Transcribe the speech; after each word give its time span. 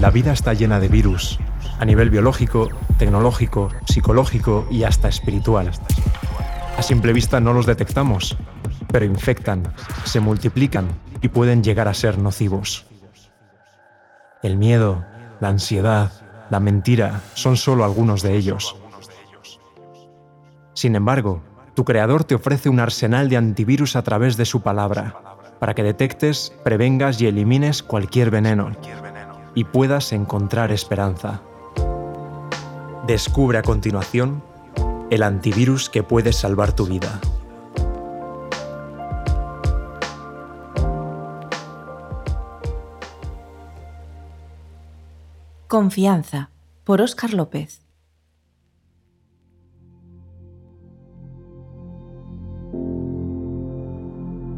La 0.00 0.10
vida 0.10 0.32
está 0.32 0.54
llena 0.54 0.78
de 0.78 0.86
virus, 0.86 1.40
a 1.80 1.84
nivel 1.84 2.08
biológico, 2.08 2.68
tecnológico, 2.98 3.70
psicológico 3.84 4.64
y 4.70 4.84
hasta 4.84 5.08
espiritual. 5.08 5.72
A 6.76 6.82
simple 6.82 7.12
vista 7.12 7.40
no 7.40 7.52
los 7.52 7.66
detectamos, 7.66 8.36
pero 8.92 9.04
infectan, 9.04 9.64
se 10.04 10.20
multiplican 10.20 10.86
y 11.20 11.28
pueden 11.28 11.64
llegar 11.64 11.88
a 11.88 11.94
ser 11.94 12.16
nocivos. 12.16 12.86
El 14.40 14.56
miedo, 14.56 15.04
la 15.40 15.48
ansiedad, 15.48 16.12
la 16.48 16.60
mentira 16.60 17.20
son 17.34 17.56
solo 17.56 17.84
algunos 17.84 18.22
de 18.22 18.36
ellos. 18.36 18.76
Sin 20.74 20.94
embargo, 20.94 21.42
tu 21.74 21.84
creador 21.84 22.22
te 22.22 22.36
ofrece 22.36 22.68
un 22.68 22.78
arsenal 22.78 23.28
de 23.28 23.36
antivirus 23.36 23.96
a 23.96 24.02
través 24.02 24.36
de 24.36 24.44
su 24.44 24.62
palabra, 24.62 25.16
para 25.58 25.74
que 25.74 25.82
detectes, 25.82 26.52
prevengas 26.62 27.20
y 27.20 27.26
elimines 27.26 27.82
cualquier 27.82 28.30
veneno 28.30 28.76
y 29.54 29.64
puedas 29.64 30.12
encontrar 30.12 30.72
esperanza. 30.72 31.40
Descubre 33.06 33.58
a 33.58 33.62
continuación 33.62 34.42
el 35.10 35.22
antivirus 35.22 35.88
que 35.88 36.02
puede 36.02 36.32
salvar 36.32 36.72
tu 36.72 36.86
vida. 36.86 37.20
Confianza 45.66 46.50
por 46.84 47.02
Óscar 47.02 47.34
López. 47.34 47.82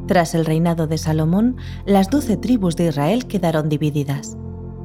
Tras 0.06 0.34
el 0.34 0.44
reinado 0.44 0.88
de 0.88 0.98
Salomón, 0.98 1.56
las 1.86 2.10
doce 2.10 2.36
tribus 2.36 2.74
de 2.74 2.86
Israel 2.88 3.28
quedaron 3.28 3.68
divididas. 3.68 4.36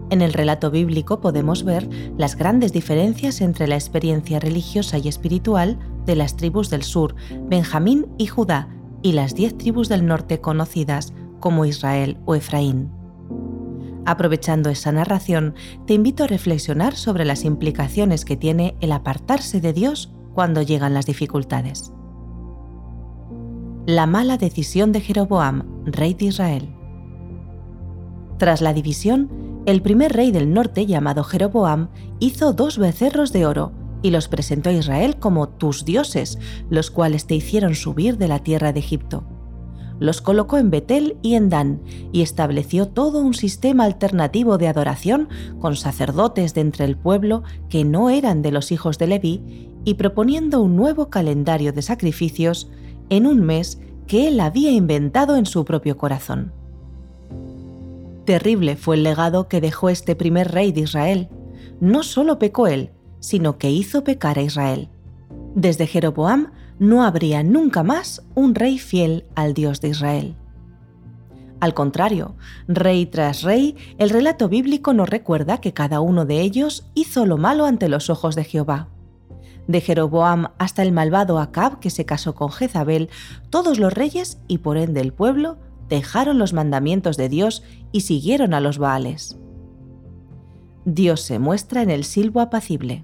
En 0.10 0.22
el 0.22 0.34
relato 0.34 0.70
bíblico 0.70 1.20
podemos 1.20 1.64
ver 1.64 1.90
las 2.18 2.36
grandes 2.36 2.72
diferencias 2.72 3.42
entre 3.42 3.68
la 3.68 3.76
experiencia 3.76 4.40
religiosa 4.40 4.98
y 4.98 5.08
espiritual 5.08 5.80
de 6.06 6.16
las 6.16 6.38
tribus 6.38 6.70
del 6.70 6.84
sur, 6.84 7.16
Benjamín 7.48 8.08
y 8.18 8.28
Judá, 8.28 8.70
y 9.02 9.14
las 9.14 9.34
diez 9.34 9.58
tribus 9.58 9.90
del 9.90 10.06
norte 10.06 10.42
conocidas 10.42 11.14
como 11.40 11.66
Israel 11.66 12.18
o 12.26 12.36
Efraín. 12.36 12.92
Aprovechando 14.06 14.70
esa 14.70 14.92
narración, 14.92 15.56
te 15.88 15.94
invito 15.96 16.24
a 16.24 16.28
reflexionar 16.28 16.96
sobre 16.96 17.26
las 17.26 17.44
implicaciones 17.44 18.24
que 18.26 18.38
tiene 18.38 18.76
el 18.82 18.92
apartarse 18.92 19.62
de 19.62 19.74
Dios 19.74 20.14
cuando 20.36 20.62
llegan 20.62 20.94
las 20.94 21.08
dificultades. 21.08 21.92
La 23.88 24.06
mala 24.06 24.38
decisión 24.38 24.92
de 24.92 25.02
Jeroboam, 25.02 25.64
rey 25.86 26.14
de 26.14 26.26
Israel. 26.26 26.76
Tras 28.38 28.62
la 28.62 28.74
división, 28.74 29.30
el 29.66 29.82
primer 29.82 30.14
rey 30.14 30.32
del 30.32 30.54
norte, 30.54 30.86
llamado 30.86 31.24
Jeroboam, 31.24 31.90
hizo 32.20 32.54
dos 32.54 32.78
becerros 32.78 33.32
de 33.32 33.46
oro 33.46 33.72
y 34.02 34.12
los 34.12 34.28
presentó 34.28 34.70
a 34.70 34.74
Israel 34.74 35.18
como 35.18 35.50
tus 35.50 35.86
dioses, 35.86 36.38
los 36.70 36.92
cuales 36.92 37.26
te 37.26 37.36
hicieron 37.36 37.76
subir 37.76 38.18
de 38.18 38.28
la 38.28 38.40
tierra 38.40 38.74
de 38.74 38.80
Egipto 38.80 39.26
los 40.00 40.22
colocó 40.22 40.58
en 40.58 40.70
Betel 40.70 41.18
y 41.22 41.36
en 41.36 41.50
Dan 41.50 41.82
y 42.12 42.22
estableció 42.22 42.88
todo 42.88 43.20
un 43.20 43.34
sistema 43.34 43.86
alternativo 43.86 44.58
de 44.58 44.68
adoración 44.68 45.30
con 45.60 45.76
sacerdotes 45.76 46.54
de 46.54 46.62
entre 46.62 46.86
el 46.86 46.98
pueblo 46.98 47.44
que 47.70 47.84
no 47.84 48.10
eran 48.10 48.42
de 48.42 48.52
los 48.52 48.72
hijos 48.72 48.98
de 48.98 49.08
Leví 49.08 49.70
y 49.86 49.96
proponiendo 49.96 50.62
un 50.62 50.76
nuevo 50.76 51.10
calendario 51.10 51.72
de 51.72 51.82
sacrificios 51.82 52.70
en 53.10 53.26
un 53.28 53.42
mes 53.42 53.80
que 54.08 54.28
él 54.28 54.40
había 54.40 54.72
inventado 54.72 55.36
en 55.38 55.46
su 55.46 55.64
propio 55.66 55.98
corazón. 55.98 56.54
Terrible 58.26 58.76
fue 58.76 58.96
el 58.96 59.04
legado 59.04 59.48
que 59.48 59.62
dejó 59.62 59.90
este 59.90 60.16
primer 60.16 60.52
rey 60.52 60.72
de 60.72 60.82
Israel. 60.82 61.30
No 61.80 62.02
solo 62.04 62.40
pecó 62.40 62.68
él, 62.68 62.92
sino 63.20 63.58
que 63.58 63.70
hizo 63.70 64.04
pecar 64.04 64.40
a 64.40 64.42
Israel. 64.42 64.90
Desde 65.54 65.88
Jeroboam 65.88 66.52
no 66.80 67.04
habría 67.04 67.44
nunca 67.44 67.84
más 67.84 68.26
un 68.34 68.56
rey 68.56 68.80
fiel 68.80 69.26
al 69.36 69.54
Dios 69.54 69.80
de 69.80 69.90
Israel. 69.90 70.36
Al 71.60 71.74
contrario, 71.74 72.36
rey 72.68 73.06
tras 73.06 73.44
rey, 73.44 73.76
el 73.98 74.10
relato 74.10 74.50
bíblico 74.50 74.94
nos 74.94 75.08
recuerda 75.08 75.62
que 75.62 75.74
cada 75.74 76.02
uno 76.02 76.26
de 76.26 76.42
ellos 76.42 76.86
hizo 76.96 77.26
lo 77.26 77.38
malo 77.38 77.66
ante 77.66 77.90
los 77.90 78.10
ojos 78.10 78.36
de 78.36 78.44
Jehová. 78.44 78.90
De 79.68 79.82
Jeroboam 79.82 80.50
hasta 80.58 80.84
el 80.84 80.92
malvado 80.92 81.40
Acab 81.40 81.80
que 81.80 81.90
se 81.90 82.06
casó 82.06 82.36
con 82.36 82.52
Jezabel, 82.52 83.10
todos 83.50 83.80
los 83.80 83.94
reyes 83.94 84.40
y 84.48 84.60
por 84.60 84.78
ende 84.78 85.02
el 85.02 85.14
pueblo 85.14 85.58
dejaron 85.90 86.38
los 86.38 86.54
mandamientos 86.54 87.18
de 87.18 87.30
Dios 87.30 87.64
y 87.92 88.02
siguieron 88.02 88.54
a 88.54 88.60
los 88.60 88.78
Baales. 88.78 89.38
Dios 90.86 91.22
se 91.22 91.40
muestra 91.40 91.82
en 91.82 91.90
el 91.90 92.04
silbo 92.04 92.42
apacible. 92.42 93.04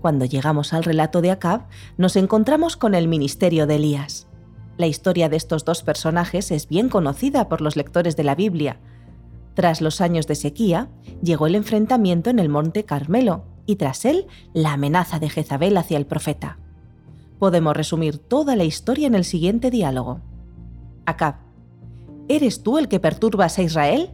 Cuando 0.00 0.24
llegamos 0.24 0.72
al 0.72 0.84
relato 0.84 1.20
de 1.20 1.30
Acab, 1.30 1.66
nos 1.96 2.16
encontramos 2.16 2.76
con 2.76 2.94
el 2.94 3.08
ministerio 3.08 3.66
de 3.66 3.76
Elías. 3.76 4.28
La 4.76 4.86
historia 4.86 5.28
de 5.28 5.36
estos 5.36 5.64
dos 5.64 5.82
personajes 5.82 6.50
es 6.50 6.68
bien 6.68 6.88
conocida 6.88 7.48
por 7.48 7.60
los 7.60 7.76
lectores 7.76 8.16
de 8.16 8.24
la 8.24 8.34
Biblia. 8.34 8.80
Tras 9.54 9.80
los 9.80 10.00
años 10.00 10.26
de 10.26 10.34
sequía, 10.34 10.88
llegó 11.22 11.46
el 11.46 11.54
enfrentamiento 11.54 12.30
en 12.30 12.38
el 12.38 12.48
monte 12.48 12.84
Carmelo 12.84 13.44
y 13.66 13.76
tras 13.76 14.04
él 14.04 14.26
la 14.54 14.72
amenaza 14.72 15.18
de 15.18 15.28
Jezabel 15.28 15.76
hacia 15.76 15.98
el 15.98 16.06
profeta. 16.06 16.58
Podemos 17.38 17.76
resumir 17.76 18.18
toda 18.18 18.56
la 18.56 18.64
historia 18.64 19.06
en 19.06 19.14
el 19.14 19.24
siguiente 19.24 19.70
diálogo. 19.70 20.20
Acab, 21.06 21.36
¿eres 22.28 22.62
tú 22.62 22.78
el 22.78 22.88
que 22.88 23.00
perturbas 23.00 23.58
a 23.58 23.62
Israel? 23.62 24.10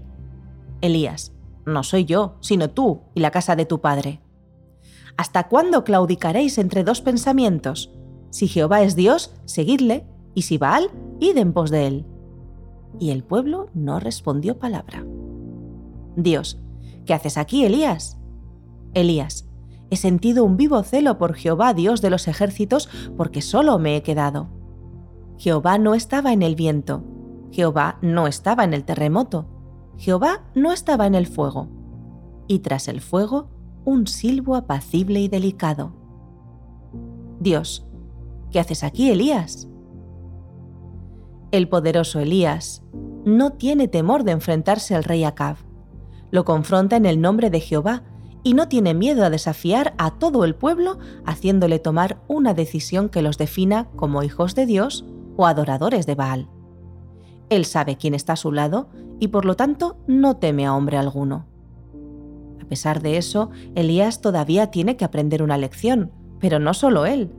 Elías, 0.81 1.33
no 1.67 1.83
soy 1.83 2.05
yo, 2.05 2.37
sino 2.41 2.71
tú 2.71 3.03
y 3.15 3.21
la 3.21 3.31
casa 3.31 3.57
de 3.57 3.67
tu 3.67 3.81
padre. 3.81 4.21
¿Hasta 5.17 5.49
cuándo 5.49 5.85
claudicaréis 5.85 6.59
entre 6.59 6.85
dos 6.85 7.01
pensamientos? 7.01 7.93
Si 8.31 8.47
Jehová 8.47 8.83
es 8.83 8.95
Dios, 8.95 9.35
seguidle, 9.45 10.07
y 10.35 10.43
si 10.43 10.59
Baal, 10.59 10.91
id 11.19 11.37
en 11.37 11.53
pos 11.53 11.71
de 11.71 11.87
él. 11.87 12.07
Y 13.01 13.11
el 13.11 13.25
pueblo 13.25 13.69
no 13.75 14.01
respondió 14.01 14.59
palabra. 14.59 15.05
Dios, 16.17 16.61
¿qué 17.05 17.15
haces 17.15 17.37
aquí, 17.37 17.65
Elías? 17.65 18.19
Elías, 18.95 19.49
he 19.91 19.97
sentido 19.97 20.45
un 20.45 20.57
vivo 20.57 20.83
celo 20.83 21.19
por 21.19 21.35
Jehová, 21.35 21.75
Dios 21.75 22.01
de 22.01 22.11
los 22.11 22.29
ejércitos, 22.29 22.89
porque 23.17 23.43
solo 23.43 23.79
me 23.79 23.97
he 23.97 24.03
quedado. 24.03 24.49
Jehová 25.37 25.79
no 25.79 25.95
estaba 25.95 26.33
en 26.33 26.43
el 26.43 26.55
viento, 26.55 27.05
Jehová 27.51 27.99
no 28.03 28.27
estaba 28.27 28.65
en 28.65 28.75
el 28.75 28.85
terremoto, 28.85 29.47
Jehová 29.99 30.45
no 30.55 30.73
estaba 30.73 31.07
en 31.07 31.15
el 31.15 31.27
fuego. 31.27 31.69
Y 32.47 32.61
tras 32.61 32.89
el 32.89 33.01
fuego 33.01 33.51
un 33.85 34.07
silbo 34.07 34.55
apacible 34.55 35.21
y 35.21 35.29
delicado. 35.29 35.93
Dios, 37.41 37.87
¿qué 38.51 38.61
haces 38.61 38.85
aquí, 38.85 39.11
Elías? 39.11 39.69
El 41.51 41.69
poderoso 41.69 42.21
Elías 42.21 42.83
no 43.25 43.53
tiene 43.53 43.89
temor 43.89 44.25
de 44.25 44.33
enfrentarse 44.33 44.95
al 44.95 45.05
rey 45.05 45.25
Acab. 45.25 45.57
Lo 46.31 46.45
confronta 46.45 46.97
en 46.97 47.07
el 47.07 47.21
nombre 47.21 47.51
de 47.51 47.61
Jehová 47.61 48.03
y 48.43 48.55
no 48.55 48.69
tiene 48.69 48.95
miedo 48.95 49.25
a 49.25 49.31
desafiar 49.31 49.95
a 49.99 50.19
todo 50.19 50.45
el 50.45 50.55
pueblo 50.55 50.99
haciéndole 51.25 51.79
tomar 51.79 52.23
una 52.29 52.55
decisión 52.55 53.09
que 53.09 53.23
los 53.23 53.39
defina 53.39 53.89
como 53.97 54.23
hijos 54.23 54.55
de 54.55 54.67
Dios 54.67 55.05
o 55.37 55.47
adoradores 55.47 56.07
de 56.07 56.15
Baal. 56.15 56.49
Él 57.51 57.65
sabe 57.65 57.97
quién 57.97 58.15
está 58.15 58.35
a 58.35 58.37
su 58.37 58.53
lado 58.53 58.89
y 59.21 59.29
por 59.29 59.45
lo 59.45 59.57
tanto 59.57 59.97
no 60.07 60.37
teme 60.37 60.67
a 60.67 60.75
hombre 60.75 60.97
alguno. 60.97 61.47
A 62.61 62.65
pesar 62.69 63.01
de 63.01 63.17
eso, 63.17 63.51
Elías 63.75 64.21
todavía 64.21 64.71
tiene 64.71 64.97
que 64.97 65.05
aprender 65.05 65.43
una 65.43 65.57
lección, 65.57 66.13
pero 66.39 66.59
no 66.59 66.75
solo 66.75 67.07
él. 67.07 67.33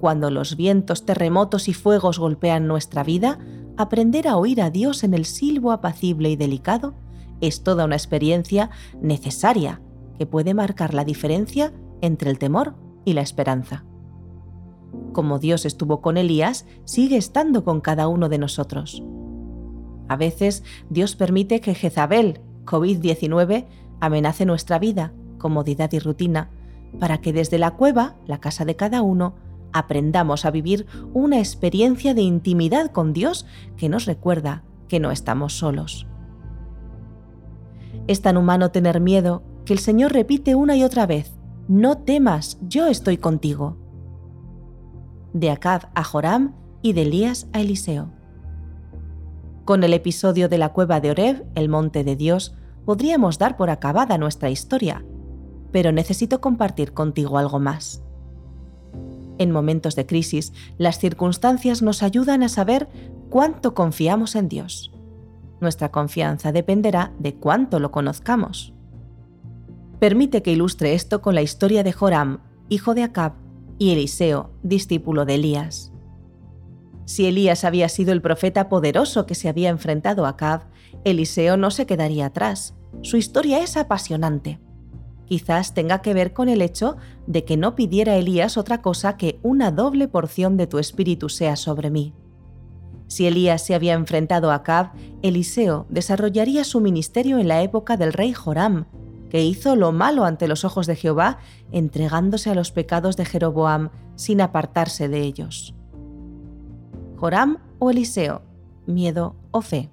Cuando 0.00 0.30
los 0.30 0.56
vientos, 0.56 1.04
terremotos 1.04 1.68
y 1.68 1.74
fuegos 1.74 2.18
golpean 2.18 2.66
nuestra 2.66 3.02
vida, 3.02 3.38
aprender 3.76 4.28
a 4.28 4.36
oír 4.36 4.60
a 4.60 4.70
Dios 4.70 5.02
en 5.04 5.14
el 5.14 5.24
silbo 5.24 5.72
apacible 5.72 6.30
y 6.30 6.36
delicado 6.36 6.94
es 7.40 7.62
toda 7.62 7.84
una 7.84 7.96
experiencia 7.96 8.70
necesaria 9.00 9.80
que 10.18 10.26
puede 10.26 10.54
marcar 10.54 10.94
la 10.94 11.04
diferencia 11.04 11.72
entre 12.00 12.30
el 12.30 12.38
temor 12.38 12.74
y 13.04 13.12
la 13.12 13.22
esperanza. 13.22 13.84
Como 15.12 15.38
Dios 15.38 15.64
estuvo 15.64 16.00
con 16.00 16.16
Elías, 16.16 16.66
sigue 16.84 17.16
estando 17.16 17.64
con 17.64 17.80
cada 17.80 18.08
uno 18.08 18.28
de 18.28 18.38
nosotros. 18.38 19.02
A 20.08 20.16
veces 20.16 20.64
Dios 20.90 21.16
permite 21.16 21.60
que 21.60 21.74
Jezabel, 21.74 22.40
COVID-19, 22.64 23.66
amenace 24.00 24.46
nuestra 24.46 24.78
vida, 24.78 25.12
comodidad 25.38 25.92
y 25.92 25.98
rutina, 25.98 26.50
para 26.98 27.18
que 27.18 27.32
desde 27.32 27.58
la 27.58 27.72
cueva, 27.72 28.16
la 28.26 28.40
casa 28.40 28.64
de 28.64 28.76
cada 28.76 29.02
uno, 29.02 29.34
aprendamos 29.72 30.44
a 30.44 30.50
vivir 30.50 30.86
una 31.12 31.38
experiencia 31.38 32.14
de 32.14 32.22
intimidad 32.22 32.90
con 32.90 33.12
Dios 33.12 33.46
que 33.76 33.88
nos 33.88 34.06
recuerda 34.06 34.64
que 34.88 35.00
no 35.00 35.10
estamos 35.10 35.52
solos. 35.58 36.06
Es 38.06 38.22
tan 38.22 38.36
humano 38.36 38.70
tener 38.70 39.00
miedo 39.00 39.42
que 39.64 39.74
el 39.74 39.78
Señor 39.78 40.12
repite 40.12 40.54
una 40.54 40.76
y 40.76 40.84
otra 40.84 41.06
vez, 41.06 41.32
no 41.68 41.98
temas, 41.98 42.58
yo 42.62 42.86
estoy 42.86 43.18
contigo. 43.18 43.76
De 45.34 45.50
Acab 45.50 45.90
a 45.94 46.02
Joram 46.02 46.54
y 46.80 46.94
de 46.94 47.02
Elías 47.02 47.48
a 47.52 47.60
Eliseo. 47.60 48.17
Con 49.68 49.84
el 49.84 49.92
episodio 49.92 50.48
de 50.48 50.56
la 50.56 50.70
cueva 50.70 50.98
de 51.02 51.10
Oreb, 51.10 51.44
el 51.54 51.68
monte 51.68 52.02
de 52.02 52.16
Dios, 52.16 52.54
podríamos 52.86 53.36
dar 53.36 53.58
por 53.58 53.68
acabada 53.68 54.16
nuestra 54.16 54.48
historia, 54.48 55.04
pero 55.72 55.92
necesito 55.92 56.40
compartir 56.40 56.94
contigo 56.94 57.36
algo 57.36 57.58
más. 57.58 58.02
En 59.36 59.50
momentos 59.50 59.94
de 59.94 60.06
crisis, 60.06 60.54
las 60.78 60.98
circunstancias 60.98 61.82
nos 61.82 62.02
ayudan 62.02 62.42
a 62.42 62.48
saber 62.48 62.88
cuánto 63.28 63.74
confiamos 63.74 64.36
en 64.36 64.48
Dios. 64.48 64.90
Nuestra 65.60 65.90
confianza 65.90 66.50
dependerá 66.50 67.12
de 67.18 67.34
cuánto 67.34 67.78
lo 67.78 67.90
conozcamos. 67.90 68.72
Permite 69.98 70.42
que 70.42 70.52
ilustre 70.52 70.94
esto 70.94 71.20
con 71.20 71.34
la 71.34 71.42
historia 71.42 71.82
de 71.82 71.92
Joram, 71.92 72.38
hijo 72.70 72.94
de 72.94 73.02
Acab, 73.02 73.34
y 73.76 73.90
Eliseo, 73.90 74.48
discípulo 74.62 75.26
de 75.26 75.34
Elías. 75.34 75.92
Si 77.08 77.24
Elías 77.24 77.64
había 77.64 77.88
sido 77.88 78.12
el 78.12 78.20
profeta 78.20 78.68
poderoso 78.68 79.24
que 79.24 79.34
se 79.34 79.48
había 79.48 79.70
enfrentado 79.70 80.26
a 80.26 80.30
Acab, 80.30 80.64
Eliseo 81.04 81.56
no 81.56 81.70
se 81.70 81.86
quedaría 81.86 82.26
atrás. 82.26 82.74
Su 83.00 83.16
historia 83.16 83.62
es 83.62 83.78
apasionante. 83.78 84.60
Quizás 85.24 85.72
tenga 85.72 86.02
que 86.02 86.12
ver 86.12 86.34
con 86.34 86.50
el 86.50 86.60
hecho 86.60 86.98
de 87.26 87.46
que 87.46 87.56
no 87.56 87.74
pidiera 87.74 88.16
Elías 88.16 88.58
otra 88.58 88.82
cosa 88.82 89.16
que 89.16 89.40
una 89.42 89.70
doble 89.70 90.06
porción 90.06 90.58
de 90.58 90.66
tu 90.66 90.78
espíritu 90.78 91.30
sea 91.30 91.56
sobre 91.56 91.88
mí. 91.88 92.12
Si 93.06 93.26
Elías 93.26 93.64
se 93.64 93.74
había 93.74 93.94
enfrentado 93.94 94.50
a 94.50 94.56
Acab, 94.56 94.90
Eliseo 95.22 95.86
desarrollaría 95.88 96.62
su 96.62 96.82
ministerio 96.82 97.38
en 97.38 97.48
la 97.48 97.62
época 97.62 97.96
del 97.96 98.12
rey 98.12 98.34
Joram, 98.34 98.84
que 99.30 99.42
hizo 99.42 99.76
lo 99.76 99.92
malo 99.92 100.26
ante 100.26 100.46
los 100.46 100.62
ojos 100.66 100.86
de 100.86 100.96
Jehová, 100.96 101.38
entregándose 101.72 102.50
a 102.50 102.54
los 102.54 102.70
pecados 102.70 103.16
de 103.16 103.24
Jeroboam 103.24 103.88
sin 104.14 104.42
apartarse 104.42 105.08
de 105.08 105.22
ellos. 105.22 105.74
Joram 107.18 107.58
o 107.80 107.90
Eliseo, 107.90 108.42
miedo 108.86 109.34
o 109.50 109.60
fe. 109.60 109.90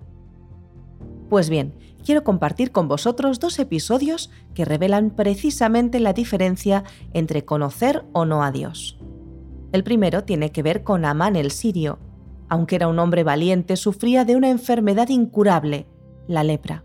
Pues 1.27 1.50
bien, 1.50 1.74
quiero 2.04 2.24
compartir 2.24 2.72
con 2.72 2.88
vosotros 2.88 3.39
dos 3.39 3.57
episodios 3.57 4.30
que 4.54 4.63
revelan 4.63 5.10
precisamente 5.10 6.00
la 6.00 6.13
diferencia 6.13 6.83
entre 7.13 7.44
conocer 7.44 8.06
o 8.13 8.25
no 8.25 8.44
a 8.44 8.51
Dios. 8.51 9.00
El 9.72 9.83
primero 9.83 10.24
tiene 10.24 10.51
que 10.51 10.62
ver 10.62 10.83
con 10.83 11.04
Amán 11.04 11.36
el 11.36 11.50
sirio. 11.50 11.98
Aunque 12.48 12.75
era 12.75 12.88
un 12.88 13.00
hombre 13.00 13.24
valiente, 13.24 13.75
sufría 13.75 14.24
de 14.24 14.36
una 14.36 14.51
enfermedad 14.51 15.10
incurable, 15.10 15.88
la 16.27 16.44
lepra. 16.44 16.83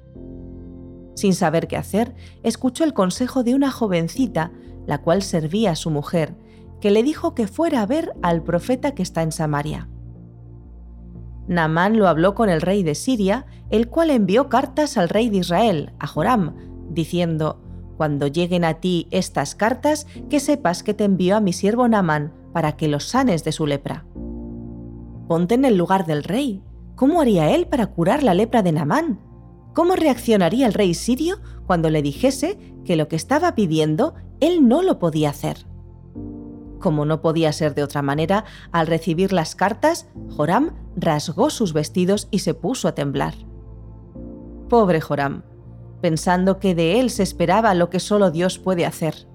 Sin 1.17 1.35
saber 1.35 1.69
qué 1.69 1.77
hacer, 1.77 2.15
escuchó 2.43 2.85
el 2.85 2.95
consejo 2.95 3.45
de 3.45 3.55
una 3.55 3.71
jovencita, 3.71 4.53
la 4.87 5.03
cual 5.03 5.21
servía 5.23 5.73
a 5.73 5.77
su 5.77 5.91
mujer, 5.91 6.35
que 6.81 6.91
le 6.91 7.03
dijo 7.03 7.35
que 7.35 7.47
fuera 7.47 7.83
a 7.83 7.87
ver 7.87 8.15
al 8.23 8.43
profeta 8.43 8.95
que 8.95 9.03
está 9.03 9.23
en 9.23 9.33
Samaria. 9.33 9.87
Naamán 11.51 11.99
lo 11.99 12.07
habló 12.07 12.37
con 12.37 12.49
el 12.49 12.61
rey 12.61 12.85
de 12.85 12.95
Siria, 12.95 13.45
el 13.71 13.89
cual 13.89 14.11
envió 14.11 14.49
cartas 14.49 14.97
al 14.97 15.09
rey 15.09 15.31
de 15.31 15.39
Israel, 15.39 15.91
a 15.99 16.07
Joram, 16.07 16.55
diciendo, 16.91 17.61
Cuando 17.97 18.29
lleguen 18.29 18.65
a 18.65 18.75
ti 18.75 19.09
estas 19.11 19.57
cartas, 19.57 20.07
que 20.29 20.39
sepas 20.39 20.85
que 20.85 20.95
te 20.95 21.03
envió 21.03 21.37
a 21.37 21.41
mi 21.41 21.53
siervo 21.53 21.89
Naamán 21.89 22.33
para 22.53 22.77
que 22.77 22.87
los 22.87 23.03
sanes 23.03 23.43
de 23.43 23.51
su 23.51 23.67
lepra. 23.67 24.07
Ponte 25.27 25.57
en 25.57 25.65
el 25.65 25.77
lugar 25.77 26.07
del 26.07 26.23
rey. 26.23 26.63
¿Cómo 26.95 27.21
haría 27.21 27.51
él 27.53 27.67
para 27.67 27.89
curar 27.89 28.23
la 28.23 28.35
lepra 28.35 28.63
de 28.63 28.71
Naamán? 28.71 29.19
¿Cómo 29.75 29.97
reaccionaría 29.97 30.69
el 30.69 30.73
rey 30.73 30.95
sirio 30.95 31.41
cuando 31.67 31.91
le 31.91 32.01
dijese 32.01 32.59
que 32.85 32.95
lo 32.95 33.09
que 33.09 33.17
estaba 33.17 33.57
pidiendo 33.57 34.15
él 34.39 34.69
no 34.69 34.83
lo 34.83 35.01
podía 35.01 35.31
hacer? 35.31 35.67
Como 36.81 37.05
no 37.05 37.21
podía 37.21 37.53
ser 37.53 37.75
de 37.75 37.83
otra 37.85 38.03
manera, 38.03 38.45
al 38.73 38.87
recibir 38.87 39.33
las 39.33 39.55
cartas, 39.55 40.09
Joram 40.37 40.73
rasgó 40.97 41.51
sus 41.51 41.73
vestidos 41.73 42.27
y 42.31 42.41
se 42.41 42.55
puso 42.55 42.89
a 42.89 42.95
temblar. 42.95 43.35
Pobre 44.69 45.01
Joram, 45.01 45.45
pensando 46.01 46.59
que 46.59 46.75
de 46.75 46.99
él 46.99 47.11
se 47.11 47.23
esperaba 47.23 47.75
lo 47.75 47.91
que 47.91 48.01
solo 48.01 48.31
Dios 48.31 48.59
puede 48.59 48.87
hacer. 48.87 49.29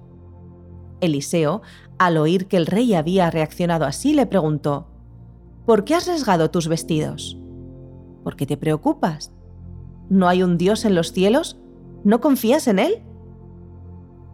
Eliseo, 1.00 1.62
al 1.98 2.16
oír 2.16 2.48
que 2.48 2.56
el 2.56 2.66
rey 2.66 2.94
había 2.94 3.30
reaccionado 3.30 3.84
así, 3.84 4.12
le 4.12 4.26
preguntó, 4.26 4.88
¿Por 5.64 5.84
qué 5.84 5.94
has 5.94 6.06
rasgado 6.06 6.50
tus 6.50 6.68
vestidos? 6.68 7.38
¿Por 8.24 8.36
qué 8.36 8.46
te 8.46 8.56
preocupas? 8.56 9.32
¿No 10.08 10.28
hay 10.28 10.42
un 10.42 10.58
Dios 10.58 10.84
en 10.84 10.94
los 10.94 11.12
cielos? 11.12 11.60
¿No 12.04 12.20
confías 12.20 12.68
en 12.68 12.78
Él? 12.78 13.02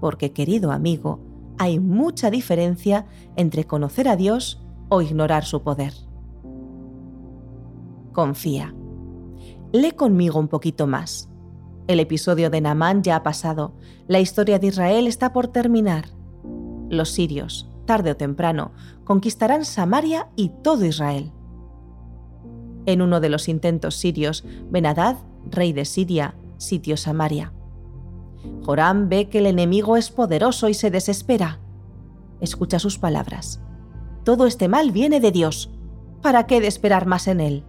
Porque, 0.00 0.32
querido 0.32 0.72
amigo, 0.72 1.20
hay 1.62 1.78
mucha 1.78 2.28
diferencia 2.28 3.06
entre 3.36 3.68
conocer 3.68 4.08
a 4.08 4.16
Dios 4.16 4.60
o 4.88 5.00
ignorar 5.00 5.44
su 5.44 5.62
poder. 5.62 5.94
Confía. 8.12 8.74
Lee 9.72 9.92
conmigo 9.92 10.40
un 10.40 10.48
poquito 10.48 10.88
más. 10.88 11.30
El 11.86 12.00
episodio 12.00 12.50
de 12.50 12.60
Naamán 12.60 13.04
ya 13.04 13.14
ha 13.14 13.22
pasado. 13.22 13.76
La 14.08 14.18
historia 14.18 14.58
de 14.58 14.66
Israel 14.66 15.06
está 15.06 15.32
por 15.32 15.48
terminar. 15.48 16.06
Los 16.90 17.10
sirios, 17.10 17.70
tarde 17.86 18.10
o 18.10 18.16
temprano, 18.16 18.72
conquistarán 19.04 19.64
Samaria 19.64 20.30
y 20.34 20.50
todo 20.64 20.84
Israel. 20.84 21.30
En 22.86 23.02
uno 23.02 23.20
de 23.20 23.28
los 23.28 23.48
intentos 23.48 23.94
sirios, 23.94 24.44
Benadad, 24.68 25.16
rey 25.48 25.72
de 25.72 25.84
Siria, 25.84 26.34
sitió 26.56 26.96
Samaria. 26.96 27.52
Joram 28.64 29.08
ve 29.08 29.28
que 29.28 29.38
el 29.38 29.46
enemigo 29.46 29.96
es 29.96 30.10
poderoso 30.10 30.68
y 30.68 30.74
se 30.74 30.90
desespera. 30.90 31.60
Escucha 32.40 32.78
sus 32.78 32.98
palabras. 32.98 33.60
Todo 34.24 34.46
este 34.46 34.68
mal 34.68 34.92
viene 34.92 35.20
de 35.20 35.32
Dios. 35.32 35.70
¿Para 36.22 36.46
qué 36.46 36.60
de 36.60 36.68
esperar 36.68 37.06
más 37.06 37.26
en 37.28 37.40
él? 37.40 37.64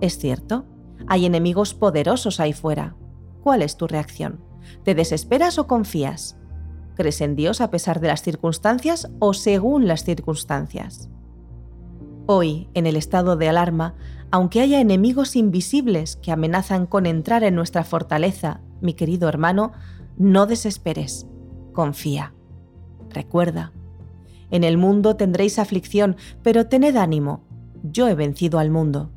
Es 0.00 0.18
cierto, 0.18 0.66
hay 1.06 1.26
enemigos 1.26 1.74
poderosos 1.74 2.40
ahí 2.40 2.52
fuera. 2.52 2.96
¿Cuál 3.42 3.62
es 3.62 3.76
tu 3.76 3.86
reacción? 3.86 4.40
¿Te 4.84 4.94
desesperas 4.94 5.58
o 5.58 5.66
confías? 5.66 6.36
¿Crees 6.94 7.20
en 7.20 7.36
Dios 7.36 7.60
a 7.60 7.70
pesar 7.70 8.00
de 8.00 8.08
las 8.08 8.22
circunstancias 8.22 9.10
o 9.18 9.32
según 9.32 9.86
las 9.86 10.04
circunstancias? 10.04 11.08
Hoy, 12.26 12.68
en 12.74 12.86
el 12.86 12.96
estado 12.96 13.36
de 13.36 13.48
alarma, 13.48 13.94
aunque 14.30 14.60
haya 14.60 14.80
enemigos 14.80 15.34
invisibles 15.34 16.16
que 16.16 16.32
amenazan 16.32 16.86
con 16.86 17.06
entrar 17.06 17.42
en 17.44 17.54
nuestra 17.54 17.84
fortaleza, 17.84 18.60
mi 18.80 18.94
querido 18.94 19.28
hermano, 19.28 19.72
no 20.16 20.46
desesperes, 20.46 21.26
confía. 21.72 22.34
Recuerda, 23.10 23.72
en 24.50 24.64
el 24.64 24.78
mundo 24.78 25.16
tendréis 25.16 25.58
aflicción, 25.58 26.16
pero 26.42 26.66
tened 26.66 26.96
ánimo, 26.96 27.44
yo 27.82 28.08
he 28.08 28.14
vencido 28.14 28.58
al 28.58 28.70
mundo. 28.70 29.10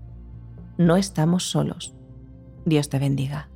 No 0.78 0.98
estamos 0.98 1.44
solos. 1.44 1.96
Dios 2.66 2.90
te 2.90 3.00
bendiga. 3.00 3.51